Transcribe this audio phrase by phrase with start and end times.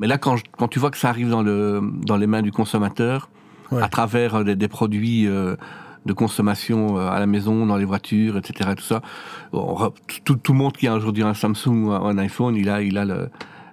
[0.00, 2.50] Mais là, quand, quand, tu vois que ça arrive dans, le, dans les mains du
[2.50, 3.28] consommateur,
[3.70, 5.56] à travers euh, des, produits euh,
[6.06, 9.02] de consommation euh, à la maison, dans les voitures, etc., tout ça,
[10.24, 12.96] tout, tout, le monde qui a aujourd'hui un Samsung ou un iPhone, il a, il
[12.96, 13.28] a le,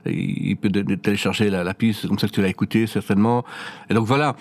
[0.10, 3.44] il peut télécharger la, piste, comme ça que tu l'as écouté certainement.
[3.90, 4.36] Et donc voilà,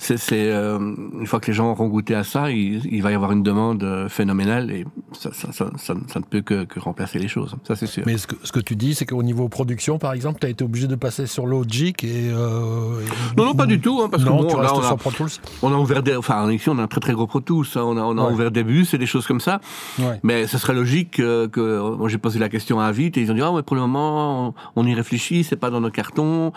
[0.00, 3.32] c'est euh, une fois que les gens auront goûté à ça, il, va y avoir
[3.32, 5.30] une demande euh, phénoménale et ça,
[5.66, 7.56] ne peut que, remplacer les choses.
[7.68, 8.02] Ça, c'est sûr.
[8.06, 10.50] Mais ce que, ce que tu dis, c'est qu'au niveau production, par exemple, tu as
[10.50, 13.00] été obligé de passer sur Logic et, euh,
[13.36, 14.00] Non, non, pas du tout.
[14.02, 15.30] Hein, parce non, que bon, là, on, a, Pro Tools
[15.62, 16.16] on a ouvert des.
[16.16, 17.66] Enfin, ici, on a un très très gros Pro Tools.
[17.76, 18.32] Hein, on a, on a Ouais.
[18.32, 19.60] ouvert des bus et des choses comme ça.
[19.98, 20.20] Ouais.
[20.22, 21.80] Mais ce serait logique que.
[21.96, 23.82] Moi, j'ai posé la question à Vite et ils ont dit Ah, mais pour le
[23.82, 26.52] moment, on, on y réfléchit, c'est pas dans nos cartons.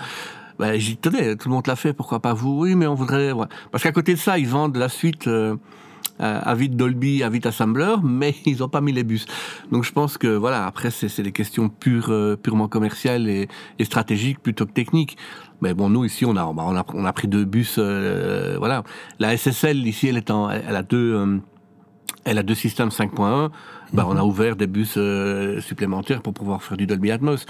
[0.60, 2.60] Ben, j'y tenais, tout le monde l'a fait, pourquoi pas vous?
[2.60, 3.32] Oui, mais on voudrait.
[3.32, 3.48] ouais.
[3.72, 5.56] Parce qu'à côté de ça, ils vendent la suite euh,
[6.20, 9.26] à à Vite Dolby, à Vite Assembler, mais ils n'ont pas mis les bus.
[9.72, 13.48] Donc je pense que voilà, après c'est des questions euh, purement commerciales et,
[13.80, 15.18] et stratégiques plutôt que techniques.
[15.62, 17.76] Mais bon, nous ici, on a, on a, on a pris deux bus.
[17.78, 18.84] euh, voilà,
[19.20, 21.14] la SSL ici, elle est en, elle a deux.
[21.16, 21.38] euh,
[22.26, 23.50] elle a deux systèmes 5.1.
[23.92, 27.46] Bah, on a ouvert des bus euh, supplémentaires pour pouvoir faire du Dolby Atmos.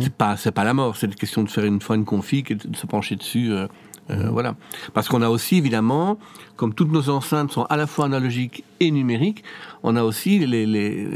[0.00, 0.96] C'est pas, c'est pas la mort.
[0.96, 3.50] C'est une question de faire une fois une config et de se pencher dessus.
[3.52, 3.66] euh,
[4.10, 4.54] euh, Voilà.
[4.94, 6.18] Parce qu'on a aussi, évidemment,
[6.56, 9.42] comme toutes nos enceintes sont à la fois analogiques et numériques,
[9.82, 11.08] on a aussi les, les,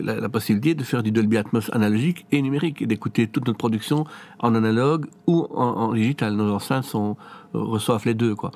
[0.00, 3.58] la, la possibilité de faire du Dolby Atmos analogique et numérique et d'écouter toute notre
[3.58, 4.04] production
[4.40, 6.34] en analogue ou en, en digital.
[6.34, 7.16] Nos enceintes sont,
[7.54, 8.50] reçoivent les deux, quoi.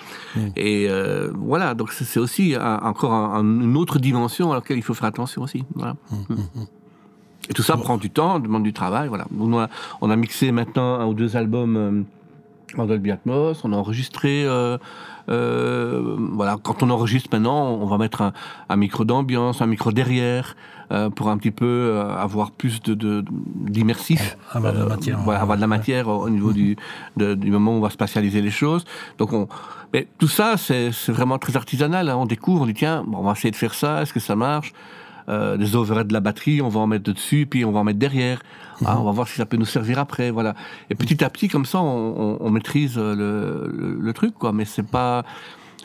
[0.57, 4.79] Et euh, voilà, donc c'est aussi un- encore un- un- une autre dimension à laquelle
[4.79, 5.65] il faut faire attention aussi.
[5.75, 5.97] Voilà.
[7.51, 9.09] Et tout ça prend du temps, demande du travail.
[9.09, 9.27] Voilà.
[9.39, 9.69] On, a,
[10.03, 12.03] on a mixé maintenant un ou deux albums euh,
[12.77, 13.61] en Dolby Atmos.
[13.65, 14.45] On a enregistré.
[14.45, 14.77] euh,
[15.29, 18.33] euh, voilà, quand on enregistre maintenant, on va mettre un,
[18.69, 20.57] un micro d'ambiance, un micro derrière,
[20.91, 23.25] euh, pour un petit peu avoir plus de de-
[23.55, 24.37] d'immersif.
[24.53, 26.77] Avoir de la matière, voilà, avoir de la matière au au niveau du,
[27.17, 28.85] de- du moment où on va spatialiser les choses.
[29.19, 29.49] Donc on,
[29.93, 32.09] mais tout ça, c'est c'est vraiment très artisanal.
[32.09, 32.17] hein.
[32.17, 34.03] On découvre, on dit tiens, bon, on va essayer de faire ça.
[34.03, 34.73] Est-ce que ça marche?
[35.29, 37.85] Euh, Des overheads de la batterie, on va en mettre dessus, puis on va en
[37.85, 38.43] mettre derrière.
[38.85, 40.55] Ah, on va voir si ça peut nous servir après, voilà.
[40.91, 44.35] Et petit à petit, comme ça, on, on- on maîtrise euh, le, le, le truc,
[44.35, 44.53] quoi.
[44.53, 45.25] Mais c'est pas,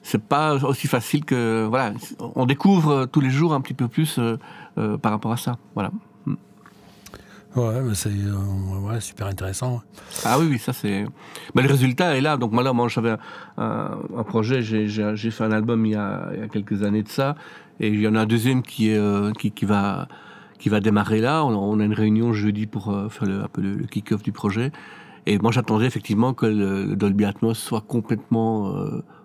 [0.04, 1.94] c'est pas aussi facile que, voilà.
[2.36, 4.38] On découvre euh, tous les jours un petit peu plus euh,
[4.78, 5.92] euh, par rapport à ça, voilà.
[7.56, 9.84] Ouais, c'est euh, ouais, super intéressant.
[10.26, 11.06] Ah oui, oui, ça c'est.
[11.54, 12.36] Mais le résultat est là.
[12.36, 13.16] Donc moi j'avais
[13.58, 17.36] un, projet, j'ai- fait un album il y, a, quelques années de ça,
[17.80, 20.08] et il y en a un deuxième qui est euh, qui, va
[20.58, 21.46] qui va démarrer là.
[21.46, 24.72] On, a- une réunion jeudi pour euh, faire le, un peu le, kick-off du projet.
[25.28, 28.74] Et moi j'attendais effectivement que le, Dolby Atmos soit complètement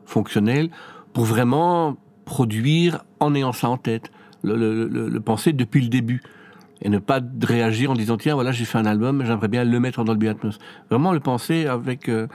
[0.05, 0.71] fonctionnel
[1.15, 1.97] pour vraiment
[2.27, 4.13] produire en ayant ça en tête,
[4.45, 6.23] le penser depuis le début
[6.83, 9.81] et ne pas réagir en disant tiens voilà j'ai fait un album j'aimerais bien le
[9.81, 10.59] mettre en Dolby Atmos
[10.91, 12.27] vraiment le penser avec euh,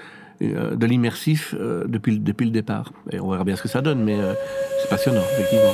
[0.42, 2.92] euh, de l'immersif euh, depuis le- depuis le départ.
[3.12, 4.18] Et on verra bien ce que ça donne mais
[4.81, 5.74] c'est passionnant effectivement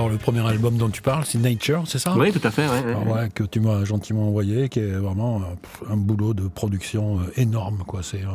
[0.00, 2.66] Alors, le premier album dont tu parles, c'est Nature, c'est ça oui tout à fait
[2.66, 2.90] ouais, ouais.
[2.92, 7.18] Alors, ouais, que tu m'as gentiment envoyé, qui est vraiment euh, un boulot de production
[7.20, 8.00] euh, énorme, quoi.
[8.02, 8.28] C'est euh,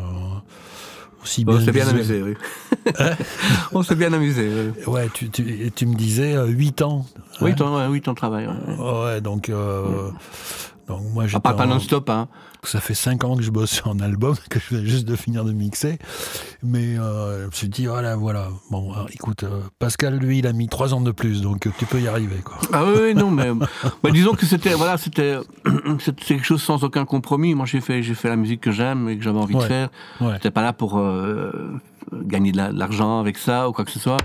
[1.24, 1.56] aussi bien.
[1.56, 1.96] on s'est bien visuel.
[1.96, 2.94] amusé oui
[3.74, 7.04] on s'est bien amusé oui, Ouais, tu, tu, et tu me disais 8 ans.
[7.42, 9.04] oui hein ton, ouais, oui, ton travail ouais.
[9.04, 9.50] Ouais, donc.
[9.50, 10.12] euh,
[10.88, 12.28] donc moi, Ah, pas, pas non-stop hein.
[12.64, 15.16] Ça fait 5 ans que je bosse sur un album, que je viens juste de
[15.16, 16.00] finir de mixer.
[16.64, 18.50] Mais euh, je me suis dit, voilà, voilà.
[18.72, 21.72] Bon, alors, écoute, euh, Pascal, lui, il a mis 3 ans de plus, donc euh,
[21.78, 22.58] tu peux y arriver, quoi.
[22.74, 23.52] Ah oui, non, mais
[24.04, 25.38] bah, disons que c'était voilà, c'était
[26.16, 27.54] quelque chose sans aucun compromis.
[27.54, 29.90] Moi, j'ai fait fait la musique que j'aime et que j'avais envie de faire.
[30.22, 30.34] Ouais.
[30.34, 31.52] J'étais pas là pour euh,
[32.14, 34.18] gagner de l'argent avec ça ou quoi que ce soit.